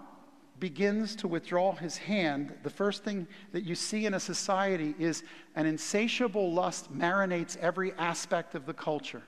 [0.60, 5.22] begins to withdraw his hand, the first thing that you see in a society is
[5.56, 9.22] an insatiable lust marinates every aspect of the culture.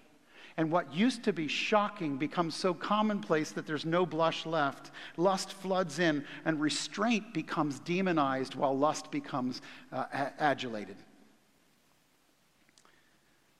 [0.57, 4.89] And what used to be shocking becomes so commonplace that there's no blush left.
[5.15, 9.61] Lust floods in, and restraint becomes demonized while lust becomes
[9.93, 10.05] uh,
[10.39, 10.95] adulated.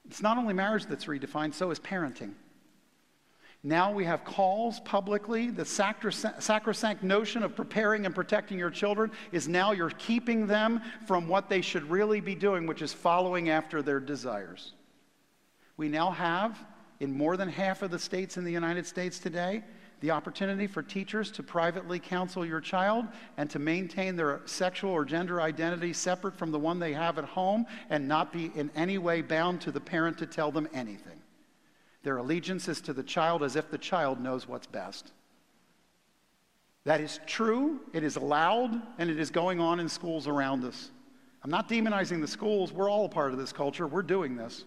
[0.10, 2.34] It's not only marriage that's redefined, so is parenting.
[3.62, 5.50] Now we have calls publicly.
[5.50, 11.28] The sacrosanct notion of preparing and protecting your children is now you're keeping them from
[11.28, 14.74] what they should really be doing, which is following after their desires.
[15.78, 16.58] We now have,
[17.00, 19.64] in more than half of the states in the United States today,
[20.02, 23.06] the opportunity for teachers to privately counsel your child
[23.38, 27.26] and to maintain their sexual or gender identity separate from the one they have at
[27.26, 31.20] home and not be in any way bound to the parent to tell them anything.
[32.04, 35.12] Their allegiance is to the child as if the child knows what's best.
[36.86, 40.92] That is true, it is allowed, and it is going on in schools around us.
[41.44, 42.72] I'm not demonizing the schools.
[42.72, 43.86] We're all a part of this culture.
[43.86, 44.64] We're doing this.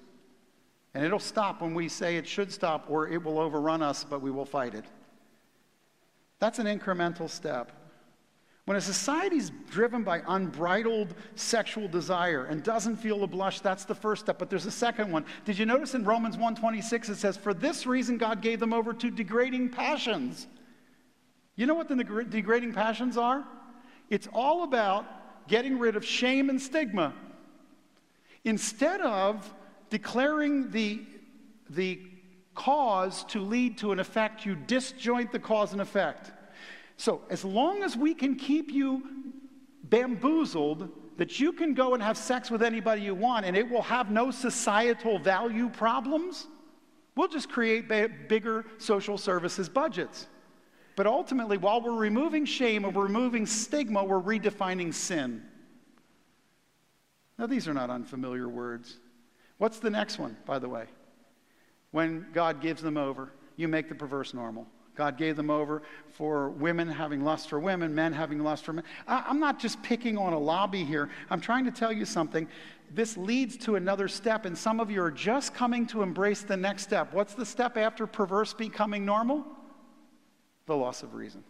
[0.95, 4.21] And it'll stop when we say it should stop, or it will overrun us, but
[4.21, 4.85] we will fight it.
[6.39, 7.73] That's an incremental step.
[8.65, 13.85] When a society is driven by unbridled sexual desire and doesn't feel the blush, that's
[13.85, 14.39] the first step.
[14.39, 15.25] But there's a second one.
[15.45, 18.93] Did you notice in Romans 1:26 it says, "For this reason God gave them over
[18.93, 20.47] to degrading passions."
[21.57, 23.45] You know what the degrading passions are?
[24.11, 27.15] It's all about getting rid of shame and stigma.
[28.45, 29.53] Instead of
[29.93, 31.03] declaring the,
[31.69, 32.01] the
[32.55, 36.33] cause to lead to an effect, you disjoint the cause and effect.
[36.97, 39.03] So, as long as we can keep you
[39.85, 43.83] bamboozled that you can go and have sex with anybody you want and it will
[43.83, 46.47] have no societal value problems,
[47.15, 50.27] we'll just create ba- bigger social services budgets.
[50.97, 55.43] But ultimately, while we're removing shame and we're removing stigma, we're redefining sin.
[57.39, 58.99] Now, these are not unfamiliar words.
[59.62, 60.87] What's the next one, by the way?
[61.92, 64.66] When God gives them over, you make the perverse normal.
[64.96, 68.83] God gave them over for women having lust for women, men having lust for men.
[69.07, 71.11] I'm not just picking on a lobby here.
[71.31, 72.48] I'm trying to tell you something.
[72.90, 76.57] This leads to another step, and some of you are just coming to embrace the
[76.57, 77.14] next step.
[77.14, 79.46] What's the step after perverse becoming normal?
[80.66, 81.44] The loss of reason.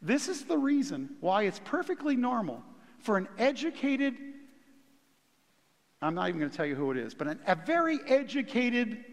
[0.00, 2.62] This is the reason why it's perfectly normal
[3.00, 4.14] for an educated,
[6.00, 9.04] I'm not even going to tell you who it is, but an, a very educated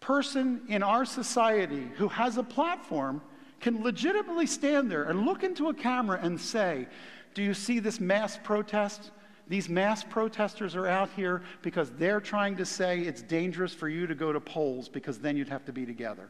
[0.00, 3.22] person in our society who has a platform
[3.60, 6.86] can legitimately stand there and look into a camera and say,
[7.32, 9.10] Do you see this mass protest?
[9.48, 14.06] These mass protesters are out here because they're trying to say it's dangerous for you
[14.06, 16.28] to go to polls because then you'd have to be together.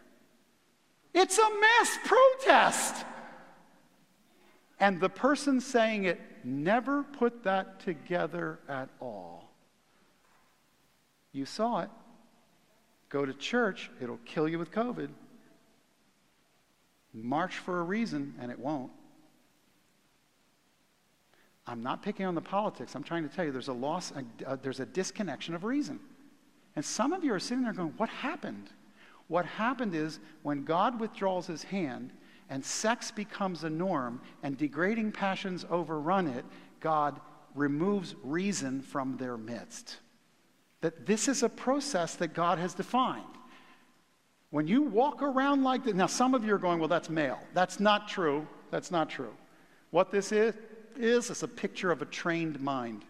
[1.13, 3.05] It's a mass protest.
[4.81, 9.34] And the person saying it never put that together at all.
[11.35, 11.91] You saw it.
[13.11, 15.11] Go to church, it'll kill you with COVID.
[17.13, 18.91] March for a reason, and it won't.
[21.67, 22.95] I'm not picking on the politics.
[22.95, 24.13] I'm trying to tell you there's a loss,
[24.63, 25.99] there's a disconnection of reason.
[26.77, 28.71] And some of you are sitting there going, What happened?
[29.29, 32.13] What happened is when God withdraws his hand
[32.51, 36.45] and sex becomes a norm and degrading passions overrun it,
[36.81, 37.21] God
[37.55, 39.99] removes reason from their midst
[40.85, 43.25] that this is a process that God has defined.
[44.51, 47.41] When you walk around like this, now some of you are going, well, that's male.
[47.55, 48.47] That's not true.
[48.71, 49.33] That's not true.
[49.93, 50.55] What this is,
[50.95, 53.07] is, is a picture of a trained mind.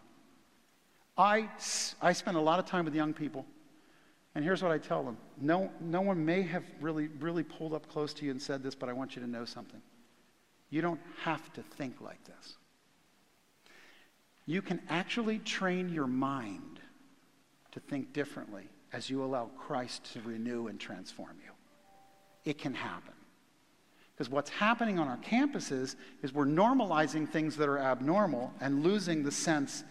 [1.18, 1.48] I,
[2.00, 3.44] I spend a lot of time with young people,
[4.36, 5.16] and here's what I tell them.
[5.40, 8.76] No, no one may have really, really pulled up close to you and said this,
[8.76, 9.82] but I want you to know something.
[10.70, 12.54] You don't have to think like this.
[14.46, 16.73] You can actually train your mind
[17.74, 21.50] to think differently as you allow Christ to renew and transform you.
[22.44, 23.12] It can happen.
[24.14, 29.24] Because what's happening on our campuses is we're normalizing things that are abnormal and losing
[29.24, 29.82] the sense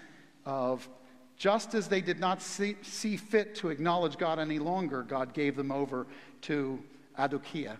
[0.46, 0.88] of
[1.36, 5.58] just as they did not see, see fit to acknowledge God any longer, God gave
[5.58, 6.08] them over
[6.43, 6.82] to
[7.19, 7.76] adokia,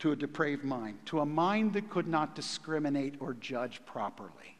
[0.00, 4.58] to a depraved mind, to a mind that could not discriminate or judge properly,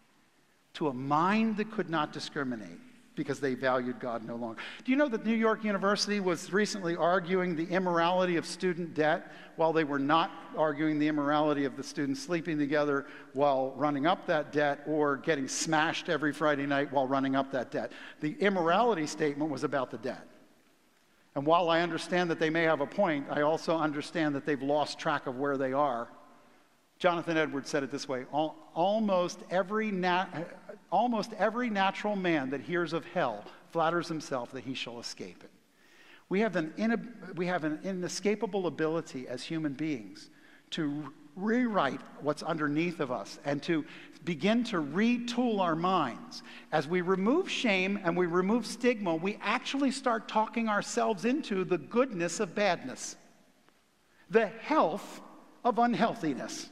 [0.74, 2.78] to a mind that could not discriminate
[3.16, 4.60] because they valued God no longer.
[4.84, 9.32] Do you know that New York University was recently arguing the immorality of student debt
[9.56, 14.26] while they were not arguing the immorality of the students sleeping together while running up
[14.26, 17.92] that debt or getting smashed every Friday night while running up that debt?
[18.20, 20.26] The immorality statement was about the debt.
[21.36, 24.62] And while I understand that they may have a point, I also understand that they've
[24.62, 26.08] lost track of where they are.
[26.98, 30.28] Jonathan Edwards said it this way almost every, nat-
[30.90, 35.50] almost every natural man that hears of hell flatters himself that he shall escape it.
[36.28, 40.30] We have an, inab- we have an inescapable ability as human beings
[40.70, 43.84] to rewrite what's underneath of us and to
[44.24, 46.42] begin to retool our minds.
[46.72, 51.78] As we remove shame and we remove stigma, we actually start talking ourselves into the
[51.78, 53.16] goodness of badness,
[54.30, 55.20] the health
[55.64, 56.70] of unhealthiness.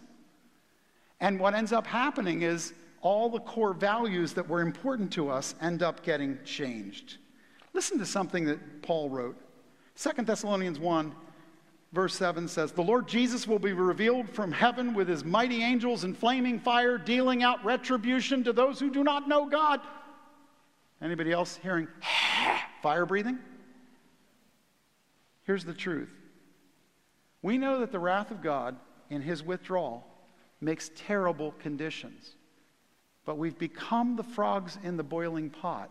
[1.22, 5.54] And what ends up happening is all the core values that were important to us
[5.62, 7.16] end up getting changed.
[7.72, 9.36] Listen to something that Paul wrote.
[9.96, 11.14] 2 Thessalonians 1
[11.92, 16.04] Verse 7 says, The Lord Jesus will be revealed from heaven with his mighty angels
[16.04, 19.80] in flaming fire, dealing out retribution to those who do not know God.
[21.02, 21.88] Anybody else hearing
[22.82, 23.38] fire breathing?
[25.44, 26.14] Here's the truth
[27.42, 28.76] we know that the wrath of God
[29.10, 30.06] in his withdrawal
[30.62, 32.36] makes terrible conditions,
[33.24, 35.90] but we've become the frogs in the boiling pot,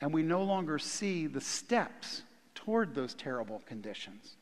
[0.00, 2.22] and we no longer see the steps
[2.54, 4.36] toward those terrible conditions.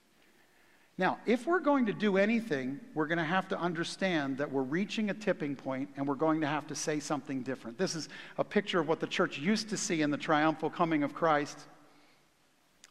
[0.99, 4.61] Now, if we're going to do anything, we're going to have to understand that we're
[4.61, 7.79] reaching a tipping point and we're going to have to say something different.
[7.79, 11.03] This is a picture of what the church used to see in the triumphal coming
[11.03, 11.59] of Christ.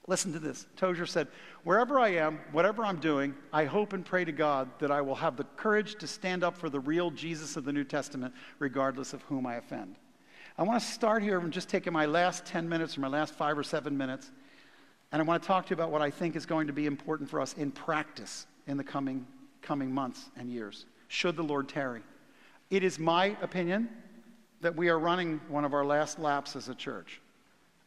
[0.09, 0.65] Listen to this.
[0.75, 1.27] Tozer said,
[1.63, 5.15] Wherever I am, whatever I'm doing, I hope and pray to God that I will
[5.15, 9.13] have the courage to stand up for the real Jesus of the New Testament, regardless
[9.13, 9.95] of whom I offend.
[10.57, 13.33] I want to start here and just taking my last 10 minutes or my last
[13.35, 14.31] five or seven minutes
[15.11, 16.85] and I want to talk to you about what I think is going to be
[16.85, 19.25] important for us in practice in the coming,
[19.61, 22.03] coming months and years, should the Lord tarry.
[22.69, 23.89] It is my opinion
[24.61, 27.21] that we are running one of our last laps as a church.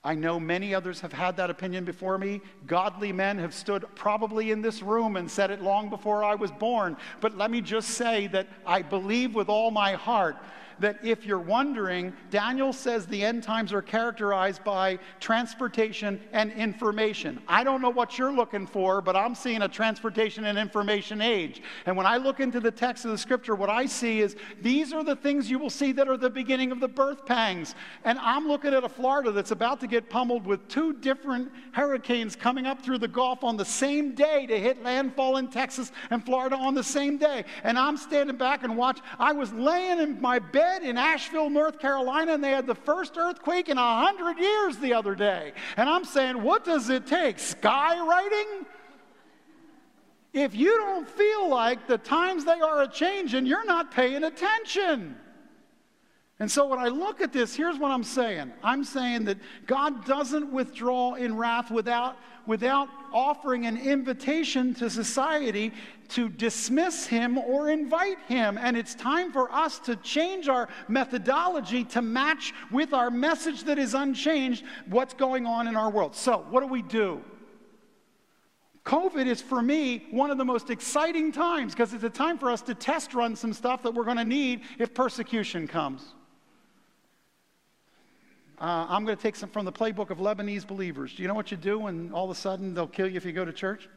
[0.04, 2.40] I know many others have had that opinion before me.
[2.66, 6.50] Godly men have stood probably in this room and said it long before I was
[6.50, 6.96] born.
[7.20, 10.36] But let me just say that I believe with all my heart
[10.82, 17.40] that if you're wondering, Daniel says the end times are characterized by transportation and information.
[17.48, 21.62] I don't know what you're looking for, but I'm seeing a transportation and information age.
[21.86, 24.92] And when I look into the text of the scripture, what I see is these
[24.92, 27.74] are the things you will see that are the beginning of the birth pangs.
[28.04, 32.34] And I'm looking at a Florida that's about to get pummeled with two different hurricanes
[32.34, 36.24] coming up through the Gulf on the same day to hit landfall in Texas and
[36.24, 37.44] Florida on the same day.
[37.62, 38.98] And I'm standing back and watch.
[39.20, 43.18] I was laying in my bed in Asheville, North Carolina, and they had the first
[43.18, 45.52] earthquake in 100 years the other day.
[45.76, 47.36] And I'm saying, what does it take?
[47.36, 48.64] Skywriting?
[50.32, 55.16] If you don't feel like the times they are a changing, you're not paying attention.
[56.42, 58.52] And so when I look at this, here's what I'm saying.
[58.64, 65.70] I'm saying that God doesn't withdraw in wrath without, without offering an invitation to society
[66.08, 68.58] to dismiss him or invite him.
[68.58, 73.78] And it's time for us to change our methodology to match with our message that
[73.78, 76.16] is unchanged what's going on in our world.
[76.16, 77.22] So, what do we do?
[78.84, 82.50] COVID is for me one of the most exciting times because it's a time for
[82.50, 86.14] us to test run some stuff that we're going to need if persecution comes.
[88.62, 91.12] Uh, I'm going to take some from the playbook of Lebanese believers.
[91.12, 93.24] Do you know what you do when all of a sudden they'll kill you if
[93.24, 93.88] you go to church?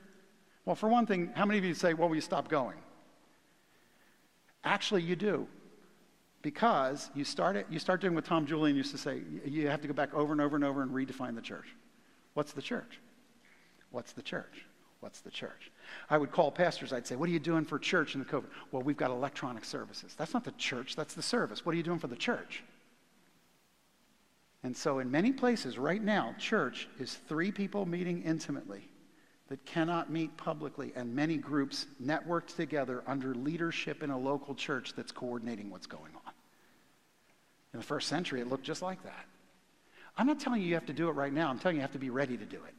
[0.65, 2.77] Well, for one thing, how many of you say, well, will you stop going?
[4.63, 5.47] Actually, you do.
[6.41, 9.81] Because you start, it, you start doing what Tom Julian used to say you have
[9.81, 11.67] to go back over and over and over and redefine the church.
[12.33, 12.99] What's the church?
[13.91, 14.65] What's the church?
[14.99, 15.71] What's the church?
[16.09, 18.47] I would call pastors, I'd say, What are you doing for church in the COVID?
[18.71, 20.15] Well, we've got electronic services.
[20.17, 21.63] That's not the church, that's the service.
[21.63, 22.63] What are you doing for the church?
[24.65, 28.89] And so, in many places right now, church is three people meeting intimately
[29.47, 34.93] that cannot meet publicly, and many groups networked together under leadership in a local church
[34.95, 36.33] that's coordinating what's going on.
[37.75, 39.27] In the first century, it looked just like that.
[40.17, 41.83] I'm not telling you you have to do it right now, I'm telling you you
[41.83, 42.73] have to be ready to do it.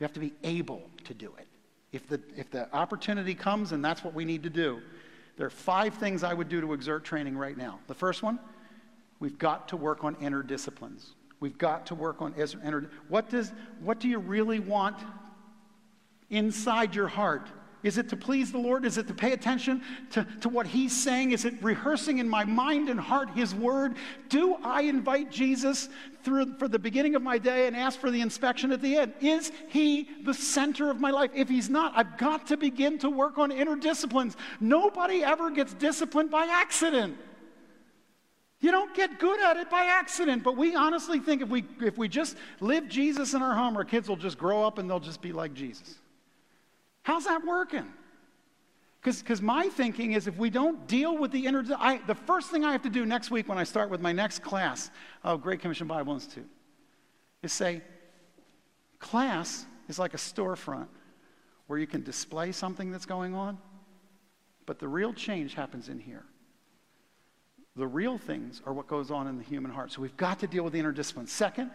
[0.00, 1.46] You have to be able to do it.
[1.92, 4.80] If the, if the opportunity comes and that's what we need to do,
[5.36, 7.80] there are five things I would do to exert training right now.
[7.86, 8.38] The first one,
[9.22, 11.14] We've got to work on inner disciplines.
[11.38, 12.90] We've got to work on inner.
[13.08, 13.52] What does?
[13.80, 14.96] What do you really want
[16.28, 17.48] inside your heart
[17.82, 18.84] Is it to please the Lord?
[18.84, 21.32] Is it to pay attention to, to what He's saying?
[21.32, 23.96] Is it rehearsing in my mind and heart His word?
[24.28, 25.88] Do I invite Jesus
[26.22, 29.14] through for the beginning of my day and ask for the inspection at the end?
[29.20, 31.30] Is He the center of my life?
[31.34, 34.36] If He's not, I've got to begin to work on inner disciplines.
[34.60, 37.16] Nobody ever gets disciplined by accident.
[38.62, 41.98] You don't get good at it by accident, but we honestly think if we, if
[41.98, 45.00] we just live Jesus in our home, our kids will just grow up and they'll
[45.00, 45.96] just be like Jesus.
[47.02, 47.92] How's that working?
[49.02, 52.64] Because my thinking is if we don't deal with the inner, I, the first thing
[52.64, 54.92] I have to do next week when I start with my next class
[55.24, 56.48] of Great Commission Bible Institute
[57.42, 57.82] is say,
[59.00, 60.86] class is like a storefront
[61.66, 63.58] where you can display something that's going on,
[64.66, 66.24] but the real change happens in here.
[67.76, 69.92] The real things are what goes on in the human heart.
[69.92, 71.26] So we've got to deal with the inner discipline.
[71.26, 71.70] Second,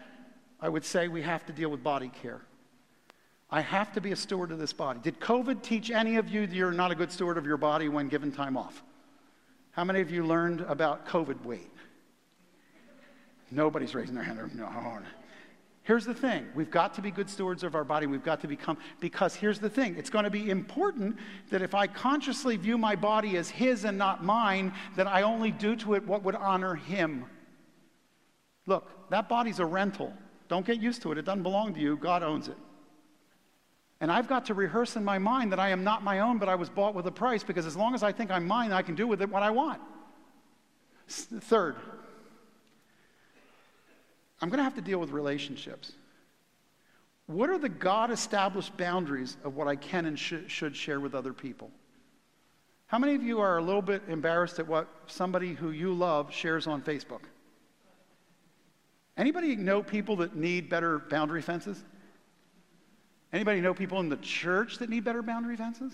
[0.60, 2.40] I would say we have to deal with body care.
[3.50, 5.00] I have to be a steward of this body.
[5.02, 7.88] Did COVID teach any of you that you're not a good steward of your body
[7.88, 8.82] when given time off?
[9.72, 11.70] How many of you learned about COVID weight?
[13.50, 14.38] Nobody's raising their hand.
[14.54, 14.68] No.
[15.88, 18.06] Here's the thing we've got to be good stewards of our body.
[18.06, 21.16] We've got to become, because here's the thing it's going to be important
[21.48, 25.50] that if I consciously view my body as His and not mine, that I only
[25.50, 27.24] do to it what would honor Him.
[28.66, 30.12] Look, that body's a rental.
[30.48, 31.16] Don't get used to it.
[31.16, 32.58] It doesn't belong to you, God owns it.
[34.02, 36.50] And I've got to rehearse in my mind that I am not my own, but
[36.50, 38.82] I was bought with a price because as long as I think I'm mine, I
[38.82, 39.80] can do with it what I want.
[41.08, 41.76] Third,
[44.40, 45.92] I'm going to have to deal with relationships.
[47.26, 51.14] What are the God established boundaries of what I can and sh- should share with
[51.14, 51.70] other people?
[52.86, 56.32] How many of you are a little bit embarrassed at what somebody who you love
[56.32, 57.20] shares on Facebook?
[59.18, 61.84] Anybody know people that need better boundary fences?
[63.32, 65.92] Anybody know people in the church that need better boundary fences?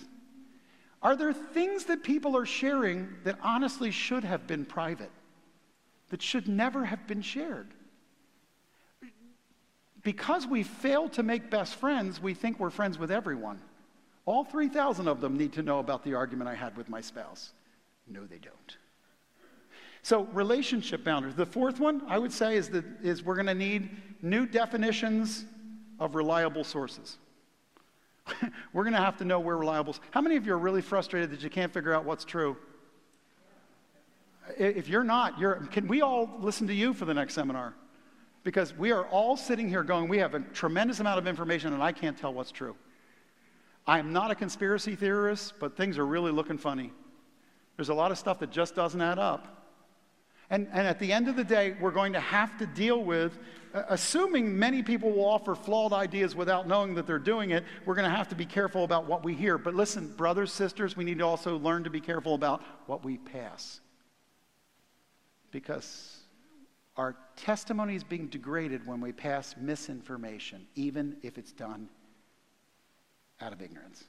[1.01, 5.11] Are there things that people are sharing that honestly should have been private,
[6.09, 7.67] that should never have been shared?
[10.05, 13.59] Because we fail to make best friends, we think we're friends with everyone.
[14.27, 17.53] All 3,000 of them need to know about the argument I had with my spouse.
[18.07, 18.77] No, they don't.
[20.03, 21.33] So, relationship boundaries.
[21.35, 23.89] The fourth one, I would say, is, that, is we're going to need
[24.21, 25.43] new definitions
[25.99, 27.17] of reliable sources.
[28.73, 29.95] we're going to have to know where reliable.
[30.11, 32.57] How many of you are really frustrated that you can't figure out what's true?
[34.55, 37.73] If you're not, you're, can we all listen to you for the next seminar?
[38.45, 41.81] Because we are all sitting here going, we have a tremendous amount of information and
[41.81, 42.75] I can't tell what's true.
[43.87, 46.93] I am not a conspiracy theorist, but things are really looking funny.
[47.75, 49.63] There's a lot of stuff that just doesn't add up.
[50.51, 53.39] And, and at the end of the day, we're going to have to deal with,
[53.73, 57.95] uh, assuming many people will offer flawed ideas without knowing that they're doing it, we're
[57.95, 59.57] going to have to be careful about what we hear.
[59.57, 63.17] But listen, brothers, sisters, we need to also learn to be careful about what we
[63.17, 63.79] pass.
[65.49, 66.24] Because
[66.97, 71.89] our testimony is being degraded when we pass misinformation, even if it's done
[73.41, 74.05] out of ignorance.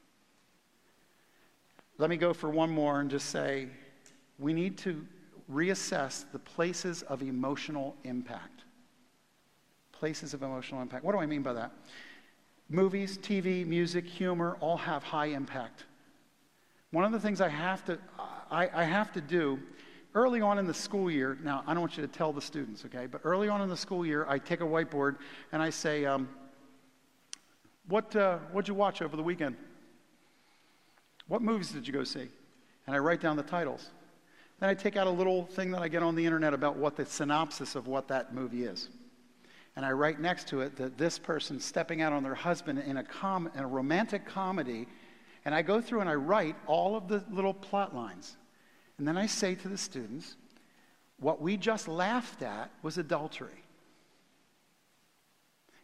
[1.99, 3.69] Let me go for one more and just say
[4.39, 5.05] we need to
[5.51, 8.63] reassess the places of emotional impact.
[9.93, 11.05] Places of emotional impact.
[11.05, 11.73] What do I mean by that?
[12.69, 15.85] Movies, TV, music, humor all have high impact.
[16.91, 17.99] One of the things I have to,
[18.51, 19.59] I, I have to do
[20.17, 22.87] early on in the school year, now I don't want you to tell the students,
[22.87, 25.17] okay, but early on in the school year, I take a whiteboard
[25.53, 26.27] and I say, um,
[27.87, 29.57] what, uh, what'd you watch over the weekend?
[31.29, 32.29] What movies did you go see?
[32.87, 33.91] And I write down the titles.
[34.59, 36.97] Then I take out a little thing that I get on the internet about what
[36.97, 38.89] the synopsis of what that movie is.
[39.77, 42.97] And I write next to it that this person stepping out on their husband in
[42.97, 44.89] a, com- in a romantic comedy.
[45.45, 48.39] And I go through and I write all of the little plot lines.
[48.99, 50.37] And then I say to the students,
[51.19, 53.63] what we just laughed at was adultery.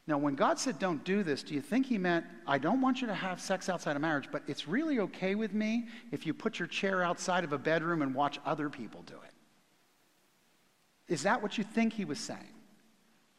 [0.07, 3.01] Now, when God said, don't do this, do you think He meant, I don't want
[3.01, 6.35] you to have sex outside of marriage, but it's really okay with me if you
[6.35, 11.13] put your chair outside of a bedroom and watch other people do it?
[11.13, 12.55] Is that what you think He was saying?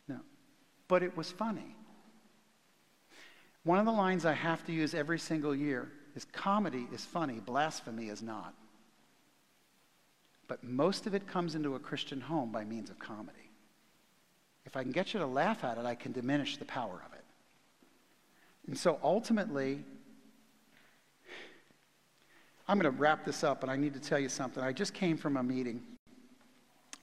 [0.07, 0.19] No.
[0.87, 1.75] But it was funny.
[3.63, 7.39] One of the lines I have to use every single year is comedy is funny,
[7.39, 8.53] blasphemy is not.
[10.47, 13.51] But most of it comes into a Christian home by means of comedy.
[14.65, 17.13] If I can get you to laugh at it, I can diminish the power of
[17.13, 17.23] it.
[18.67, 19.83] And so ultimately,
[22.67, 24.63] I'm going to wrap this up, and I need to tell you something.
[24.63, 25.81] I just came from a meeting.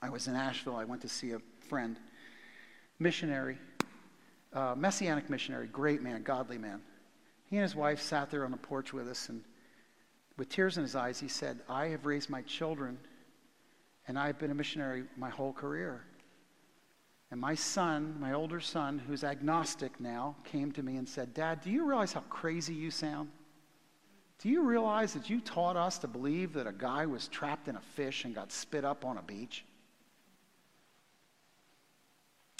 [0.01, 0.75] I was in Asheville.
[0.75, 1.39] I went to see a
[1.69, 1.97] friend,
[2.97, 3.57] missionary,
[4.53, 6.81] uh, messianic missionary, great man, godly man.
[7.45, 9.43] He and his wife sat there on the porch with us, and
[10.37, 12.97] with tears in his eyes, he said, I have raised my children
[14.07, 16.03] and I've been a missionary my whole career.
[17.31, 21.61] And my son, my older son, who's agnostic now, came to me and said, Dad,
[21.61, 23.29] do you realize how crazy you sound?
[24.39, 27.75] Do you realize that you taught us to believe that a guy was trapped in
[27.75, 29.63] a fish and got spit up on a beach?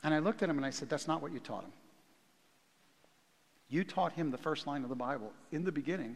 [0.04, 1.74] And I looked at him and I said, That's not what you taught him.
[3.68, 5.32] You taught him the first line of the Bible.
[5.52, 6.16] In the beginning,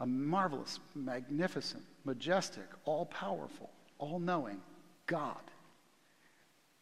[0.00, 4.60] a marvelous, magnificent, majestic, all powerful, all knowing
[5.06, 5.40] God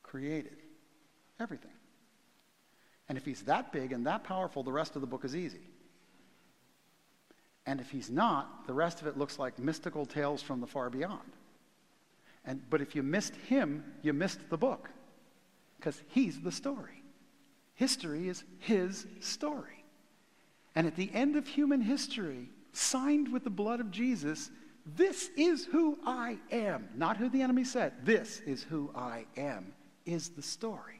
[0.02, 0.56] created
[1.40, 1.70] everything.
[3.08, 5.68] And if he's that big and that powerful, the rest of the book is easy.
[7.66, 10.88] And if he's not, the rest of it looks like mystical tales from the far
[10.88, 11.32] beyond.
[12.44, 14.88] And, but if you missed him, you missed the book
[15.76, 17.02] because he's the story.
[17.74, 19.84] History is his story.
[20.74, 24.50] And at the end of human history, signed with the blood of Jesus,
[24.96, 26.88] this is who I am.
[26.94, 27.92] Not who the enemy said.
[28.04, 29.72] This is who I am,
[30.06, 30.94] is the story.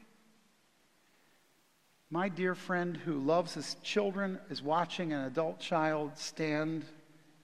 [2.11, 6.85] My dear friend who loves his children is watching an adult child stand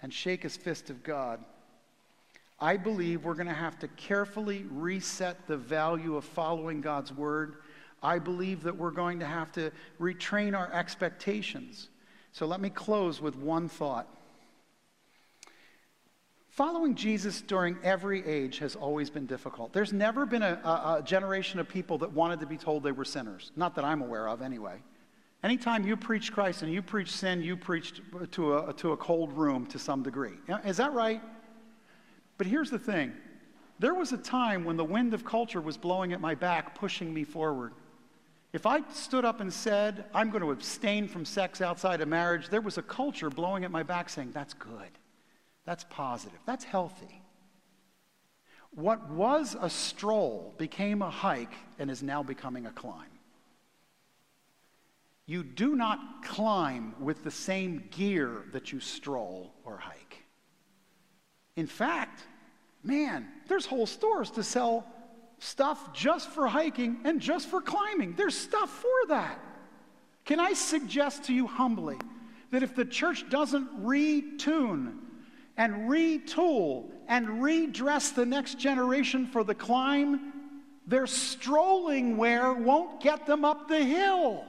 [0.01, 1.43] and shake his fist of God.
[2.59, 7.57] I believe we're going to have to carefully reset the value of following God's word.
[8.01, 11.89] I believe that we're going to have to retrain our expectations.
[12.35, 14.09] So let me close with one thought.
[16.49, 19.71] Following Jesus during every age has always been difficult.
[19.71, 22.91] There's never been a, a, a, generation of people that wanted to be told they
[22.91, 23.53] were sinners.
[23.55, 24.81] Not that I'm aware of, anyway.
[25.45, 29.31] Anytime you preach Christ and you preach sin, you preach to a, to a cold
[29.31, 30.35] room to some degree.
[30.65, 31.21] Is that right?
[32.37, 33.13] But here's the thing
[33.79, 37.13] there was a time when the wind of culture was blowing at my back, pushing
[37.13, 37.71] me forward.
[38.55, 42.47] If I stood up and said, I'm going to abstain from sex outside of marriage,
[42.47, 44.97] there was a culture blowing at my back saying, that's good.
[45.65, 46.39] That's positive.
[46.45, 47.21] That's healthy.
[48.71, 53.19] What was a stroll became a hike and is now becoming a climb.
[55.25, 60.23] You do not climb with the same gear that you stroll or hike.
[61.57, 62.21] In fact,
[62.83, 64.87] man, there's whole stores to sell
[65.39, 68.13] stuff just for hiking and just for climbing.
[68.15, 69.39] There's stuff for that.
[70.25, 71.97] Can I suggest to you humbly
[72.51, 74.97] that if the church doesn't retune
[75.57, 80.33] and retool and redress the next generation for the climb,
[80.87, 84.45] their strolling wear won't get them up the hill.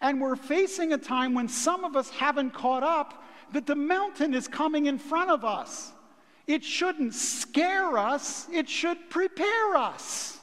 [0.00, 4.34] And we're facing a time when some of us haven't caught up that the mountain
[4.34, 5.92] is coming in front of us.
[6.46, 10.38] It shouldn't scare us, it should prepare us.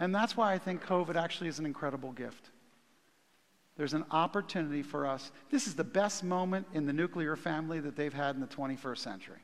[0.00, 2.50] And that's why I think COVID actually is an incredible gift.
[3.76, 5.30] There's an opportunity for us.
[5.50, 8.98] This is the best moment in the nuclear family that they've had in the 21st
[8.98, 9.38] century.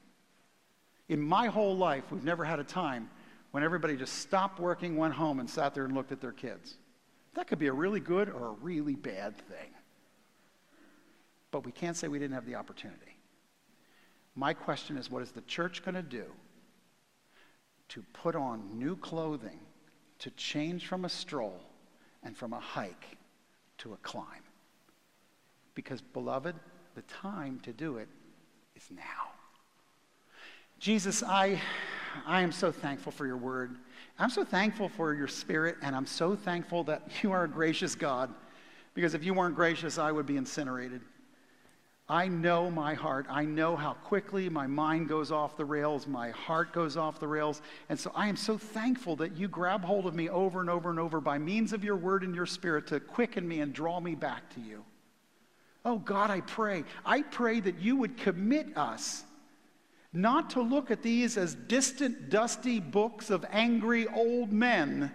[1.09, 3.09] In my whole life, we've never had a time
[3.53, 6.75] when everybody just stopped working, went home, and sat there and looked at their kids.
[7.35, 9.71] That could be a really good or a really bad thing.
[11.51, 13.08] But we can't say we didn't have the opportunity.
[14.39, 16.27] My question is what is the church going to do
[17.89, 19.59] to put on new clothing,
[20.21, 21.59] to change from a stroll
[22.23, 23.19] and from a hike
[23.79, 24.45] to a climb.
[25.75, 26.55] Because, beloved,
[26.95, 28.07] the time to do it
[28.77, 29.33] is now.
[30.79, 31.61] Jesus, I,
[32.25, 33.75] I am so thankful for your word.
[34.21, 37.97] I'm so thankful for your spirit, and I'm so thankful that you are a gracious
[37.97, 38.33] God.
[38.95, 41.01] Because if you weren't gracious, I would be incinerated.
[42.11, 43.27] I know my heart.
[43.29, 47.29] I know how quickly my mind goes off the rails, my heart goes off the
[47.29, 47.61] rails.
[47.91, 50.89] And so I am so thankful that you grab hold of me over and over
[50.89, 54.01] and over by means of your word and your spirit to quicken me and draw
[54.01, 54.85] me back to you.
[55.85, 56.85] Oh God, I pray.
[57.05, 59.25] I pray that you would commit us
[60.13, 65.13] not to look at these as distant, dusty books of angry old men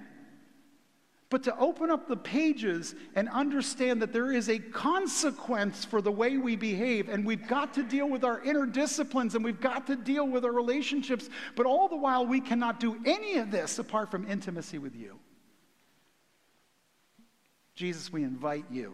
[1.34, 6.12] but to open up the pages and understand that there is a consequence for the
[6.12, 9.88] way we behave, and we've got to deal with our inner disciplines and we've got
[9.88, 13.80] to deal with our relationships, but all the while we cannot do any of this
[13.80, 15.18] apart from intimacy with you.
[17.74, 18.94] Jesus, we invite you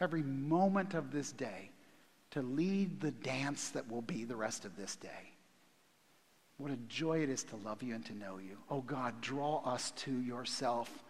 [0.00, 1.68] every moment of this day
[2.30, 5.34] to lead the dance that will be the rest of this day.
[6.56, 8.56] What a joy it is to love you and to know you.
[8.70, 11.04] Oh God, draw us to yourself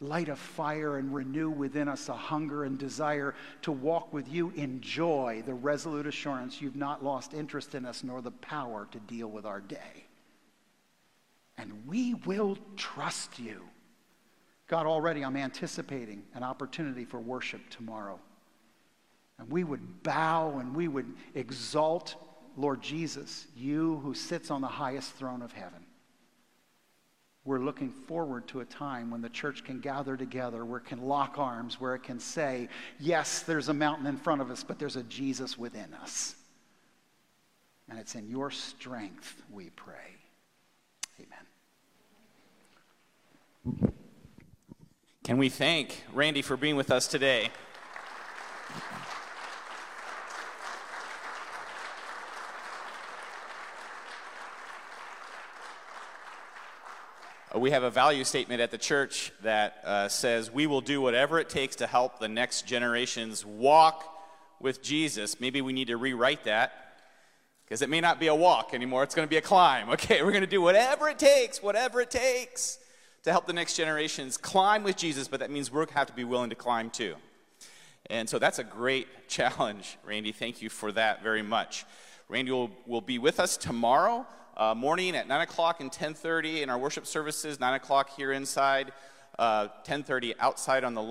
[0.00, 4.52] light a fire and renew within us a hunger and desire to walk with you
[4.56, 8.98] in joy, the resolute assurance you've not lost interest in us nor the power to
[9.00, 10.04] deal with our day.
[11.56, 13.62] And we will trust you.
[14.68, 18.20] God, already I'm anticipating an opportunity for worship tomorrow.
[19.38, 22.16] And we would bow and we would exalt
[22.56, 25.84] Lord Jesus, you who sits on the highest throne of heaven.
[27.48, 31.00] We're looking forward to a time when the church can gather together, where it can
[31.00, 32.68] lock arms, where it can say,
[33.00, 36.34] Yes, there's a mountain in front of us, but there's a Jesus within us.
[37.88, 40.16] And it's in your strength we pray.
[43.64, 43.92] Amen.
[45.24, 47.48] Can we thank Randy for being with us today?
[57.54, 61.38] We have a value statement at the church that uh, says we will do whatever
[61.38, 64.04] it takes to help the next generations walk
[64.60, 65.40] with Jesus.
[65.40, 66.72] Maybe we need to rewrite that
[67.64, 69.88] because it may not be a walk anymore, it's going to be a climb.
[69.98, 72.78] Okay, we're going to do whatever it takes, whatever it takes
[73.22, 76.06] to help the next generations climb with Jesus, but that means we're going to have
[76.08, 77.14] to be willing to climb too.
[78.10, 80.32] And so that's a great challenge, Randy.
[80.32, 81.86] Thank you for that very much.
[82.28, 84.26] Randy will, will be with us tomorrow
[84.58, 88.92] uh, morning at 9 o'clock and 10.30 in our worship services, 9 o'clock here inside,
[89.38, 91.06] uh, 10.30 outside on the lawn.